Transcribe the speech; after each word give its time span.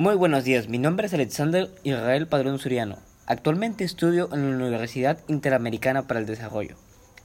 Muy 0.00 0.14
buenos 0.14 0.44
días, 0.44 0.66
mi 0.66 0.78
nombre 0.78 1.06
es 1.06 1.12
Alexander 1.12 1.70
Israel 1.82 2.26
Padrón 2.26 2.58
Suriano. 2.58 2.96
Actualmente 3.26 3.84
estudio 3.84 4.30
en 4.32 4.58
la 4.58 4.64
Universidad 4.64 5.18
Interamericana 5.28 6.06
para 6.06 6.20
el 6.20 6.24
Desarrollo. 6.24 6.76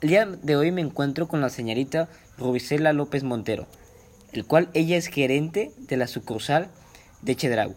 El 0.01 0.09
día 0.09 0.25
de 0.25 0.57
hoy 0.57 0.73
me 0.73 0.81
encuentro 0.81 1.29
con 1.29 1.39
la 1.39 1.47
señorita 1.47 2.09
Rubicela 2.38 2.91
López 2.91 3.23
Montero, 3.23 3.65
el 4.33 4.43
cual 4.43 4.67
ella 4.73 4.97
es 4.97 5.07
gerente 5.07 5.71
de 5.77 5.96
la 5.96 6.07
sucursal 6.07 6.67
de 7.21 7.38
Chedraui. 7.38 7.75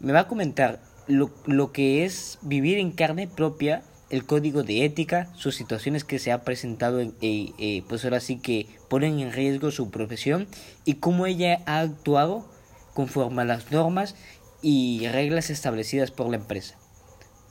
Me 0.00 0.12
va 0.12 0.20
a 0.20 0.28
comentar 0.28 0.80
lo, 1.06 1.30
lo 1.46 1.72
que 1.72 2.04
es 2.04 2.38
vivir 2.42 2.76
en 2.76 2.92
carne 2.92 3.28
propia 3.28 3.84
el 4.10 4.26
código 4.26 4.62
de 4.64 4.84
ética, 4.84 5.30
sus 5.34 5.54
situaciones 5.54 6.04
que 6.04 6.18
se 6.18 6.30
ha 6.30 6.44
presentado, 6.44 7.00
en, 7.00 7.14
eh, 7.22 7.52
eh, 7.58 7.84
pues 7.88 8.04
ahora 8.04 8.20
sí 8.20 8.36
que 8.36 8.66
ponen 8.90 9.18
en 9.18 9.32
riesgo 9.32 9.70
su 9.70 9.90
profesión 9.90 10.46
y 10.84 10.96
cómo 10.96 11.24
ella 11.24 11.62
ha 11.64 11.80
actuado 11.80 12.54
conforme 12.96 13.42
a 13.42 13.44
las 13.44 13.70
normas 13.70 14.16
y 14.62 15.06
reglas 15.06 15.50
establecidas 15.50 16.10
por 16.10 16.28
la 16.30 16.36
empresa. 16.36 16.74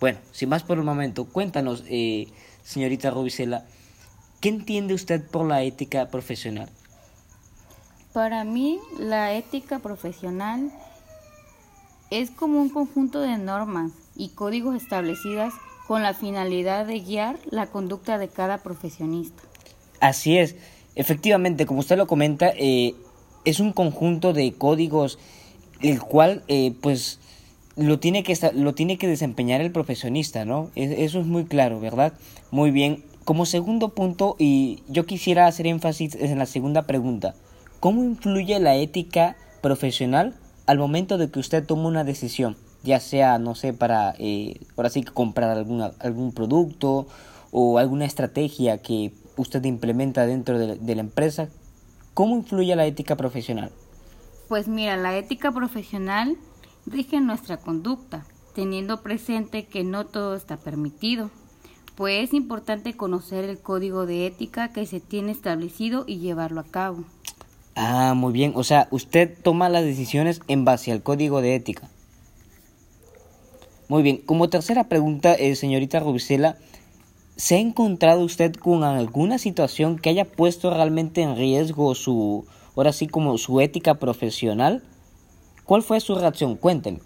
Bueno, 0.02 0.20
sin 0.34 0.50
más 0.50 0.64
por 0.64 0.78
el 0.78 0.84
momento, 0.84 1.26
cuéntanos, 1.26 1.84
eh, 1.88 2.28
señorita 2.64 3.12
Rubicela, 3.12 3.64
¿qué 4.42 4.50
entiende 4.50 4.94
usted 4.94 5.24
por 5.24 5.48
la 5.48 5.62
ética 5.64 6.10
profesional? 6.10 6.70
Para 8.12 8.44
mí, 8.44 8.80
la 9.00 9.34
ética 9.34 9.80
profesional 9.80 10.72
es 12.10 12.32
como 12.32 12.62
un 12.62 12.70
conjunto 12.70 13.22
de 13.22 13.38
normas 13.38 13.92
y 14.16 14.30
códigos 14.30 14.76
establecidas 14.76 15.54
con 15.88 16.02
la 16.02 16.14
finalidad 16.14 16.86
de 16.86 17.00
guiar 17.02 17.38
la 17.50 17.68
conducta 17.68 18.18
de 18.18 18.30
cada 18.30 18.58
profesionista. 18.58 19.44
Así 20.00 20.38
es, 20.38 20.56
efectivamente, 20.96 21.66
como 21.66 21.82
usted 21.82 21.98
lo 21.98 22.08
comenta, 22.08 22.50
eh, 22.58 22.96
es 23.46 23.60
un 23.60 23.72
conjunto 23.72 24.34
de 24.34 24.54
códigos 24.54 25.20
el 25.82 26.02
cual 26.02 26.44
eh, 26.48 26.74
pues 26.82 27.20
lo 27.76 28.00
tiene 28.00 28.24
que 28.24 28.38
lo 28.54 28.74
tiene 28.74 28.98
que 28.98 29.08
desempeñar 29.08 29.62
el 29.62 29.72
profesionista, 29.72 30.46
¿no? 30.46 30.72
Eso 30.76 31.20
es 31.20 31.26
muy 31.26 31.46
claro, 31.46 31.80
¿verdad? 31.80 32.14
Muy 32.52 32.72
bien. 32.72 33.04
Como 33.26 33.46
segundo 33.46 33.90
punto 33.90 34.36
y 34.38 34.84
yo 34.88 35.06
quisiera 35.06 35.48
hacer 35.48 35.68
énfasis 35.68 36.16
en 36.16 36.38
la 36.38 36.46
segunda 36.46 36.84
pregunta. 36.84 37.34
¿Cómo 37.80 38.04
influye 38.04 38.60
la 38.60 38.76
ética 38.76 39.36
profesional 39.62 40.36
al 40.68 40.78
momento 40.78 41.18
de 41.18 41.30
que 41.30 41.40
usted 41.40 41.66
toma 41.66 41.88
una 41.88 42.04
decisión? 42.04 42.56
Ya 42.84 43.00
sea, 43.00 43.40
no 43.40 43.56
sé, 43.56 43.74
para 43.74 44.14
eh, 44.20 44.62
ahora 44.78 44.90
sí 44.90 45.04
comprar 45.04 45.50
algún, 45.58 45.82
algún 45.82 46.34
producto 46.34 47.08
o 47.52 47.80
alguna 47.80 48.06
estrategia 48.06 48.78
que 48.78 49.12
usted 49.38 49.64
implementa 49.66 50.28
dentro 50.28 50.60
de 50.60 50.96
la 50.96 51.02
empresa. 51.02 51.50
¿Cómo 52.14 52.36
influye 52.36 52.76
la 52.76 52.86
ética 52.86 53.18
profesional? 53.18 53.72
Pues 54.48 54.68
mira, 54.68 54.96
la 54.96 55.18
ética 55.18 55.52
profesional 55.52 56.38
rige 56.86 57.20
nuestra 57.20 57.58
conducta, 57.58 58.26
teniendo 58.54 59.02
presente 59.02 59.66
que 59.66 59.84
no 59.84 60.06
todo 60.06 60.36
está 60.36 60.58
permitido, 60.58 61.32
pues 61.96 62.30
es 62.30 62.34
importante 62.34 62.96
conocer 62.96 63.46
el 63.46 63.60
código 63.60 64.06
de 64.06 64.28
ética 64.28 64.72
que 64.72 64.86
se 64.86 65.00
tiene 65.00 65.32
establecido 65.32 66.04
y 66.06 66.20
llevarlo 66.20 66.62
a 66.62 66.66
cabo. 66.66 67.06
Ah, 67.76 68.14
muy 68.16 68.34
bien, 68.34 68.54
o 68.56 68.64
sea, 68.64 68.88
usted 68.92 69.36
toma 69.42 69.68
las 69.68 69.84
decisiones 69.84 70.42
en 70.48 70.64
base 70.64 70.92
al 70.92 71.02
código 71.02 71.42
de 71.42 71.56
ética. 71.56 71.90
Muy 73.88 74.04
bien, 74.04 74.18
como 74.18 74.50
tercera 74.50 74.86
pregunta, 74.86 75.34
eh, 75.34 75.56
señorita 75.56 76.00
Rubicela, 76.00 76.58
¿se 77.36 77.56
ha 77.56 77.60
encontrado 77.60 78.22
usted 78.22 78.54
con 78.54 78.84
alguna 78.84 79.38
situación 79.38 79.98
que 79.98 80.10
haya 80.10 80.26
puesto 80.26 80.74
realmente 80.74 81.22
en 81.22 81.36
riesgo 81.36 81.94
su, 81.96 82.46
ahora 82.76 82.94
sí 82.94 83.08
como 83.08 83.38
su 83.38 83.62
ética 83.62 83.96
profesional. 83.96 84.84
¿Cuál 85.64 85.82
fue 85.82 86.00
su 86.00 86.16
reacción? 86.16 86.56
Cuéntenme. 86.56 87.00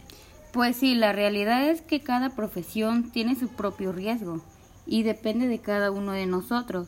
Pues 0.51 0.77
sí, 0.77 0.95
la 0.95 1.13
realidad 1.13 1.69
es 1.69 1.81
que 1.81 2.01
cada 2.01 2.31
profesión 2.35 3.11
tiene 3.11 3.35
su 3.35 3.49
propio 3.49 3.91
riesgo 3.91 4.41
y 4.87 5.03
depende 5.03 5.47
de 5.47 5.59
cada 5.59 5.91
uno 5.91 6.11
de 6.13 6.25
nosotros, 6.25 6.87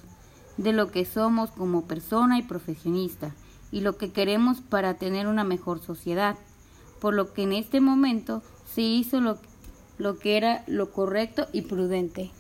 de 0.58 0.74
lo 0.74 0.90
que 0.92 1.06
somos 1.06 1.52
como 1.52 1.84
persona 1.84 2.40
y 2.40 2.42
profesionista 2.42 3.36
y 3.72 3.82
lo 3.82 3.98
que 3.98 4.12
queremos 4.12 4.62
para 4.62 4.96
tener 4.96 5.28
una 5.28 5.44
mejor 5.44 5.80
sociedad. 5.80 6.36
Por 7.00 7.14
lo 7.14 7.34
que 7.34 7.44
en 7.44 7.54
este 7.54 7.80
momento 7.80 8.42
se 8.74 8.82
hizo 8.82 9.22
lo, 9.22 9.38
lo 9.98 10.18
que 10.18 10.38
era 10.38 10.64
lo 10.68 10.92
correcto 10.92 11.48
y 11.54 11.62
prudente. 11.62 12.32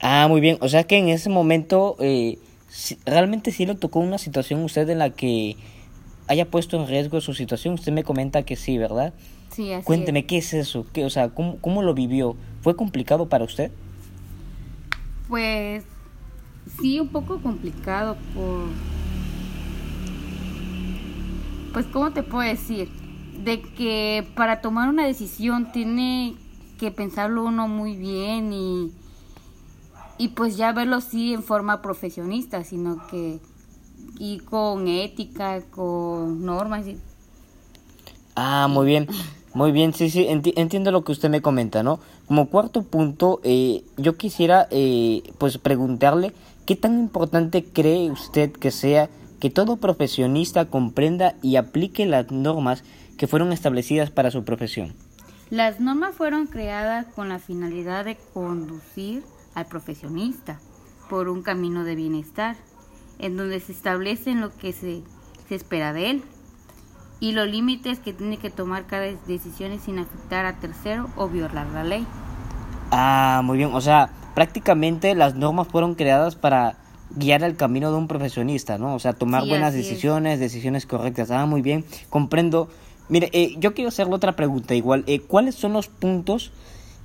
Ah, 0.00 0.26
muy 0.28 0.40
bien. 0.40 0.58
O 0.60 0.68
sea 0.68 0.84
que 0.84 0.98
en 0.98 1.08
ese 1.08 1.30
momento 1.30 1.96
eh, 1.98 2.38
realmente 3.04 3.52
sí 3.52 3.66
le 3.66 3.74
tocó 3.74 4.00
una 4.00 4.18
situación 4.18 4.62
usted 4.62 4.88
en 4.90 4.98
la 4.98 5.10
que 5.10 5.56
haya 6.28 6.50
puesto 6.50 6.80
en 6.80 6.88
riesgo 6.88 7.20
su 7.20 7.34
situación. 7.34 7.74
Usted 7.74 7.92
me 7.92 8.04
comenta 8.04 8.42
que 8.42 8.56
sí, 8.56 8.78
¿verdad? 8.78 9.14
Sí, 9.50 9.72
así 9.72 9.84
Cuénteme 9.84 10.26
qué 10.26 10.38
es 10.38 10.52
eso, 10.54 10.86
qué, 10.92 11.04
o 11.04 11.10
sea, 11.10 11.30
¿cómo, 11.30 11.58
cómo 11.58 11.82
lo 11.82 11.94
vivió. 11.94 12.36
¿Fue 12.62 12.76
complicado 12.76 13.28
para 13.28 13.44
usted? 13.44 13.70
Pues 15.28 15.84
sí, 16.80 17.00
un 17.00 17.08
poco 17.08 17.40
complicado 17.40 18.16
por... 18.34 18.66
Pues, 21.72 21.86
¿cómo 21.86 22.12
te 22.12 22.22
puedo 22.22 22.48
decir? 22.48 22.88
De 23.44 23.60
que 23.60 24.26
para 24.34 24.60
tomar 24.60 24.88
una 24.88 25.06
decisión 25.06 25.72
tiene 25.72 26.34
que 26.78 26.90
pensarlo 26.90 27.44
uno 27.44 27.68
muy 27.68 27.96
bien 27.96 28.52
y 28.52 28.92
y 30.18 30.28
pues 30.28 30.56
ya 30.56 30.72
verlo 30.72 31.00
sí 31.00 31.34
en 31.34 31.42
forma 31.42 31.82
profesionista, 31.82 32.64
sino 32.64 33.06
que 33.08 33.40
y 34.18 34.38
con 34.38 34.88
ética, 34.88 35.60
con 35.70 36.44
normas. 36.44 36.86
Ah, 38.34 38.66
muy 38.68 38.86
bien, 38.86 39.08
muy 39.54 39.72
bien, 39.72 39.92
sí, 39.92 40.10
sí, 40.10 40.26
entiendo 40.28 40.90
lo 40.90 41.04
que 41.04 41.12
usted 41.12 41.30
me 41.30 41.42
comenta, 41.42 41.82
¿no? 41.82 42.00
Como 42.26 42.46
cuarto 42.48 42.82
punto, 42.82 43.40
eh, 43.44 43.84
yo 43.96 44.16
quisiera 44.16 44.68
eh, 44.70 45.22
pues 45.38 45.58
preguntarle 45.58 46.32
qué 46.66 46.76
tan 46.76 46.98
importante 46.98 47.64
cree 47.64 48.10
usted 48.10 48.52
que 48.52 48.70
sea 48.70 49.08
que 49.40 49.50
todo 49.50 49.76
profesionista 49.76 50.66
comprenda 50.66 51.34
y 51.42 51.56
aplique 51.56 52.06
las 52.06 52.30
normas 52.30 52.84
que 53.16 53.26
fueron 53.26 53.52
establecidas 53.52 54.10
para 54.10 54.30
su 54.30 54.44
profesión. 54.44 54.94
Las 55.50 55.78
normas 55.78 56.14
fueron 56.14 56.46
creadas 56.46 57.06
con 57.14 57.28
la 57.28 57.38
finalidad 57.38 58.04
de 58.04 58.16
conducir 58.34 59.22
al 59.56 59.66
profesionista 59.66 60.60
por 61.10 61.28
un 61.28 61.42
camino 61.42 61.82
de 61.82 61.96
bienestar, 61.96 62.54
en 63.18 63.36
donde 63.36 63.58
se 63.58 63.72
establece 63.72 64.34
lo 64.34 64.56
que 64.56 64.72
se, 64.72 65.02
se 65.48 65.54
espera 65.56 65.92
de 65.92 66.10
él 66.10 66.22
y 67.18 67.32
los 67.32 67.48
límites 67.48 67.98
que 67.98 68.12
tiene 68.12 68.36
que 68.36 68.50
tomar 68.50 68.86
cada 68.86 69.06
decisión 69.26 69.76
sin 69.80 69.98
afectar 69.98 70.44
a 70.44 70.58
tercero 70.60 71.08
o 71.16 71.28
violar 71.28 71.66
la 71.72 71.82
ley. 71.82 72.06
Ah, 72.90 73.40
muy 73.42 73.56
bien, 73.56 73.70
o 73.72 73.80
sea, 73.80 74.10
prácticamente 74.34 75.14
las 75.14 75.34
normas 75.34 75.68
fueron 75.68 75.94
creadas 75.94 76.36
para 76.36 76.76
guiar 77.10 77.42
el 77.42 77.56
camino 77.56 77.90
de 77.90 77.96
un 77.96 78.08
profesionista, 78.08 78.76
¿no? 78.76 78.94
O 78.94 78.98
sea, 78.98 79.14
tomar 79.14 79.46
buenas 79.46 79.72
decisiones, 79.72 80.38
decisiones 80.38 80.84
correctas. 80.86 81.30
Ah, 81.30 81.46
muy 81.46 81.62
bien, 81.62 81.84
comprendo. 82.10 82.68
Mire, 83.08 83.30
eh, 83.32 83.54
yo 83.58 83.72
quiero 83.72 83.88
hacerle 83.88 84.14
otra 84.14 84.36
pregunta 84.36 84.74
igual. 84.74 85.04
Eh, 85.06 85.20
¿Cuáles 85.20 85.54
son 85.54 85.72
los 85.72 85.88
puntos, 85.88 86.52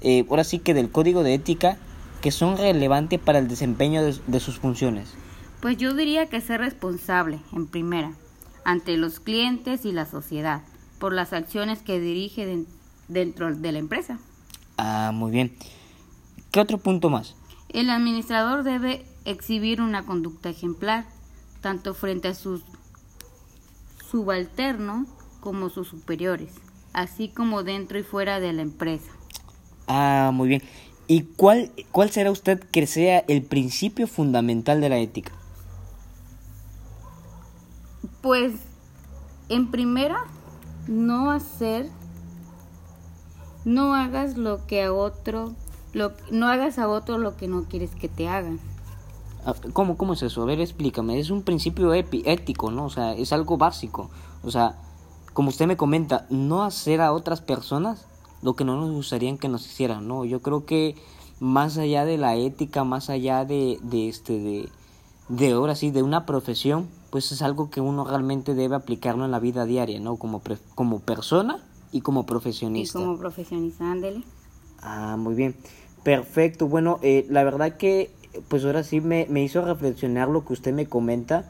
eh, 0.01 0.25
ahora 0.29 0.43
sí 0.43 0.59
que 0.59 0.73
del 0.73 0.91
código 0.91 1.23
de 1.23 1.35
ética, 1.35 1.77
que 2.21 2.31
son 2.31 2.57
relevantes 2.57 3.19
para 3.19 3.39
el 3.39 3.47
desempeño 3.47 4.03
de, 4.03 4.39
sus 4.39 4.59
funciones? 4.59 5.13
Pues 5.59 5.77
yo 5.77 5.93
diría 5.93 6.27
que 6.27 6.39
ser 6.41 6.61
responsable, 6.61 7.39
en 7.51 7.67
primera, 7.67 8.13
ante 8.63 8.95
los 8.97 9.19
clientes 9.19 9.85
y 9.85 9.91
la 9.91 10.05
sociedad, 10.05 10.61
por 10.99 11.13
las 11.13 11.33
acciones 11.33 11.81
que 11.81 11.99
dirige 11.99 12.65
dentro 13.07 13.53
de 13.53 13.71
la 13.71 13.79
empresa. 13.79 14.19
Ah, 14.77 15.11
muy 15.13 15.31
bien. 15.31 15.55
¿Qué 16.51 16.59
otro 16.59 16.77
punto 16.77 17.09
más? 17.09 17.35
El 17.69 17.89
administrador 17.89 18.63
debe 18.63 19.05
exhibir 19.25 19.81
una 19.81 20.05
conducta 20.05 20.49
ejemplar, 20.49 21.05
tanto 21.61 21.93
frente 21.93 22.27
a 22.27 22.35
sus 22.35 22.63
subalternos 24.09 25.07
como 25.39 25.69
sus 25.69 25.87
superiores, 25.87 26.53
así 26.93 27.29
como 27.29 27.63
dentro 27.63 27.97
y 27.97 28.03
fuera 28.03 28.39
de 28.39 28.53
la 28.53 28.61
empresa. 28.61 29.11
Ah, 29.87 30.31
muy 30.33 30.49
bien. 30.49 30.61
¿Y 31.11 31.23
cuál, 31.23 31.73
cuál 31.91 32.09
será 32.09 32.31
usted 32.31 32.57
que 32.57 32.87
sea 32.87 33.19
el 33.27 33.43
principio 33.43 34.07
fundamental 34.07 34.79
de 34.79 34.87
la 34.87 34.97
ética? 34.97 35.33
Pues, 38.21 38.53
en 39.49 39.71
primera, 39.71 40.23
no 40.87 41.31
hacer, 41.31 41.89
no 43.65 43.93
hagas 43.93 44.37
lo 44.37 44.65
que 44.67 44.83
a 44.83 44.93
otro, 44.93 45.53
lo, 45.91 46.13
no 46.31 46.47
hagas 46.47 46.79
a 46.79 46.87
otro 46.87 47.17
lo 47.17 47.35
que 47.35 47.49
no 47.49 47.65
quieres 47.65 47.93
que 47.93 48.07
te 48.07 48.29
hagan. 48.29 48.61
Ah, 49.45 49.53
¿Cómo, 49.73 49.97
¿Cómo 49.97 50.13
es 50.13 50.23
eso? 50.23 50.43
A 50.43 50.45
ver, 50.45 50.61
explícame. 50.61 51.19
Es 51.19 51.29
un 51.29 51.43
principio 51.43 51.93
ético, 51.93 52.71
¿no? 52.71 52.85
O 52.85 52.89
sea, 52.89 53.15
es 53.15 53.33
algo 53.33 53.57
básico. 53.57 54.09
O 54.43 54.49
sea, 54.49 54.79
como 55.33 55.49
usted 55.49 55.67
me 55.67 55.75
comenta, 55.75 56.25
no 56.29 56.63
hacer 56.63 57.01
a 57.01 57.11
otras 57.11 57.41
personas 57.41 58.07
lo 58.41 58.55
que 58.55 58.63
no 58.65 58.75
nos 58.77 58.91
gustaría 58.91 59.35
que 59.37 59.49
nos 59.49 59.65
hicieran, 59.65 60.07
¿no? 60.07 60.25
Yo 60.25 60.41
creo 60.41 60.65
que 60.65 60.95
más 61.39 61.77
allá 61.77 62.05
de 62.05 62.17
la 62.17 62.35
ética, 62.35 62.83
más 62.83 63.09
allá 63.09 63.45
de, 63.45 63.79
de 63.83 64.09
este, 64.09 64.39
de, 64.39 64.69
de 65.29 65.51
ahora 65.51 65.75
sí, 65.75 65.91
de 65.91 66.03
una 66.03 66.25
profesión, 66.25 66.87
pues 67.09 67.31
es 67.31 67.41
algo 67.41 67.69
que 67.69 67.81
uno 67.81 68.05
realmente 68.05 68.53
debe 68.53 68.75
aplicarlo 68.75 69.25
en 69.25 69.31
la 69.31 69.39
vida 69.39 69.65
diaria, 69.65 69.99
¿no? 69.99 70.17
Como, 70.17 70.41
como 70.75 70.99
persona 70.99 71.63
y 71.91 72.01
como 72.01 72.25
profesionista. 72.25 72.99
Y 72.99 73.03
como 73.03 73.17
profesionista, 73.17 73.91
ándele. 73.91 74.23
Ah, 74.81 75.17
muy 75.17 75.35
bien. 75.35 75.55
Perfecto. 76.03 76.67
Bueno, 76.67 76.99
eh, 77.01 77.25
la 77.29 77.43
verdad 77.43 77.77
que 77.77 78.11
pues 78.47 78.63
ahora 78.63 78.83
sí 78.83 79.01
me, 79.01 79.27
me, 79.29 79.43
hizo 79.43 79.63
reflexionar 79.63 80.29
lo 80.29 80.45
que 80.45 80.53
usted 80.53 80.73
me 80.73 80.87
comenta. 80.87 81.49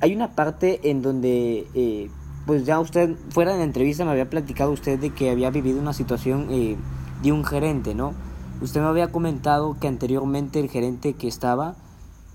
Hay 0.00 0.14
una 0.14 0.34
parte 0.34 0.90
en 0.90 1.02
donde 1.02 1.66
eh, 1.74 2.10
pues 2.46 2.64
ya 2.64 2.80
usted 2.80 3.16
fuera 3.30 3.52
de 3.52 3.58
la 3.58 3.64
entrevista 3.64 4.04
me 4.04 4.10
había 4.12 4.30
platicado 4.30 4.72
usted 4.72 4.98
de 4.98 5.10
que 5.10 5.30
había 5.30 5.50
vivido 5.50 5.80
una 5.80 5.92
situación 5.92 6.48
eh, 6.50 6.76
de 7.22 7.32
un 7.32 7.44
gerente, 7.44 7.94
¿no? 7.94 8.14
Usted 8.60 8.80
me 8.80 8.86
había 8.86 9.12
comentado 9.12 9.76
que 9.80 9.88
anteriormente 9.88 10.60
el 10.60 10.68
gerente 10.68 11.14
que 11.14 11.28
estaba 11.28 11.76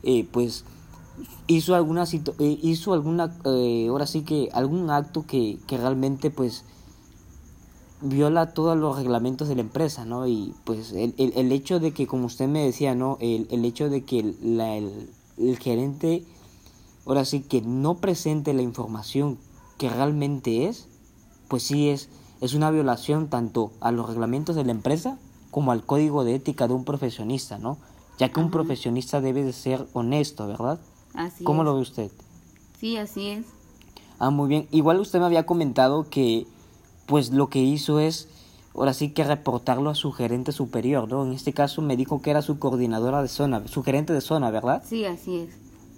eh, 0.04 0.28
pues 0.32 0.66
hizo 1.48 1.76
alguna 1.76 2.04
eh, 2.04 2.60
hizo 2.62 2.94
alguna 2.94 3.36
ahora 3.44 4.06
sí 4.08 4.22
que 4.22 4.50
algún 4.54 4.90
acto 4.90 5.26
que, 5.26 5.60
que 5.68 5.78
realmente 5.78 6.30
pues 6.30 6.66
viola 8.02 8.54
todos 8.54 8.78
los 8.78 8.98
reglamentos 8.98 9.48
de 9.48 9.56
la 9.56 9.62
empresa, 9.62 10.06
¿no? 10.06 10.28
Y 10.28 10.54
pues 10.64 10.92
el, 10.92 11.14
el, 11.18 11.34
el 11.36 11.52
hecho 11.52 11.80
de 11.80 11.92
que, 11.92 12.08
como 12.08 12.26
usted 12.26 12.48
me 12.48 12.64
decía, 12.64 12.96
¿no? 12.96 13.18
El, 13.20 13.48
el 13.52 13.66
hecho 13.66 13.90
de 13.90 14.04
que 14.04 14.36
la, 14.42 14.76
el, 14.76 15.10
el, 15.38 15.58
gerente, 15.58 16.24
ahora 17.06 17.26
sí 17.26 17.42
que 17.42 17.62
no 17.62 17.96
presente 17.96 18.54
la 18.54 18.62
información 18.62 19.38
que 19.78 19.90
realmente 19.90 20.68
es, 20.68 20.88
pues 21.48 21.64
sí 21.64 21.90
es, 21.90 22.10
es 22.42 22.54
una 22.54 22.72
violación 22.72 23.28
tanto 23.30 23.72
a 23.82 23.92
los 23.92 24.08
reglamentos 24.08 24.56
de 24.56 24.66
la 24.66 24.72
empresa 24.72 25.18
como 25.52 25.72
al 25.72 25.86
código 25.86 26.24
de 26.24 26.36
ética 26.36 26.68
de 26.68 26.74
un 26.74 26.86
profesionista, 26.86 27.58
¿no? 27.58 27.78
Ya 28.18 28.30
que 28.32 28.40
un 28.40 28.52
profesionista 28.52 29.22
debe 29.22 29.44
de 29.44 29.54
ser 29.54 29.88
honesto, 29.94 30.48
¿verdad? 30.48 30.80
Así 31.14 31.44
¿Cómo 31.44 31.62
es. 31.62 31.66
lo 31.66 31.76
ve 31.76 31.82
usted? 31.82 32.12
Sí, 32.80 32.98
así 32.98 33.30
es. 33.30 33.46
Ah, 34.20 34.30
muy 34.30 34.48
bien. 34.48 34.68
Igual 34.72 35.00
usted 35.00 35.20
me 35.20 35.26
había 35.26 35.46
comentado 35.46 36.10
que 36.10 36.46
pues 37.06 37.32
lo 37.32 37.50
que 37.50 37.60
hizo 37.60 38.00
es 38.00 38.30
ahora 38.74 38.94
sí 38.94 39.10
que 39.10 39.24
reportarlo 39.24 39.90
a 39.90 39.96
su 39.96 40.12
gerente 40.12 40.52
superior, 40.52 41.08
¿no? 41.10 41.26
En 41.26 41.34
este 41.34 41.54
caso 41.54 41.82
me 41.82 41.96
dijo 41.98 42.22
que 42.22 42.32
era 42.32 42.42
su 42.42 42.60
coordinadora 42.60 43.22
de 43.22 43.28
zona, 43.28 43.68
su 43.68 43.84
gerente 43.84 44.14
de 44.14 44.22
zona, 44.22 44.52
¿verdad? 44.52 44.84
Sí, 44.86 45.06
así 45.06 45.40
es. 45.40 45.50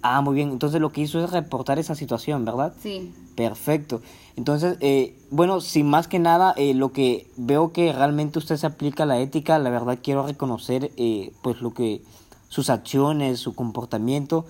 Ah, 0.02 0.20
muy 0.20 0.34
bien. 0.34 0.50
Entonces 0.50 0.80
lo 0.80 0.90
que 0.90 1.00
hizo 1.00 1.22
es 1.22 1.30
reportar 1.30 1.78
esa 1.78 1.94
situación, 1.94 2.44
¿verdad? 2.44 2.74
Sí. 2.80 3.12
Perfecto. 3.34 4.00
Entonces, 4.36 4.76
eh, 4.80 5.16
bueno, 5.30 5.60
sin 5.60 5.88
más 5.88 6.08
que 6.08 6.18
nada, 6.18 6.54
eh, 6.56 6.74
lo 6.74 6.92
que 6.92 7.30
veo 7.36 7.72
que 7.72 7.92
realmente 7.92 8.38
usted 8.38 8.56
se 8.56 8.66
aplica 8.66 9.02
a 9.02 9.06
la 9.06 9.18
ética, 9.18 9.58
la 9.58 9.70
verdad 9.70 9.98
quiero 10.02 10.26
reconocer, 10.26 10.92
eh, 10.96 11.32
pues 11.42 11.60
lo 11.60 11.74
que 11.74 12.02
sus 12.48 12.70
acciones, 12.70 13.40
su 13.40 13.54
comportamiento 13.54 14.46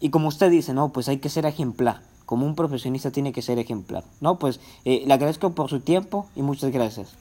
y 0.00 0.10
como 0.10 0.28
usted 0.28 0.50
dice, 0.50 0.74
no, 0.74 0.90
pues 0.90 1.08
hay 1.08 1.18
que 1.18 1.28
ser 1.28 1.46
ejemplar. 1.46 2.02
Como 2.26 2.46
un 2.46 2.54
profesionista 2.54 3.10
tiene 3.10 3.32
que 3.32 3.42
ser 3.42 3.58
ejemplar. 3.58 4.04
No, 4.20 4.38
pues 4.38 4.60
eh, 4.84 5.02
le 5.06 5.14
agradezco 5.14 5.54
por 5.54 5.70
su 5.70 5.80
tiempo 5.80 6.26
y 6.36 6.42
muchas 6.42 6.70
gracias. 6.70 7.16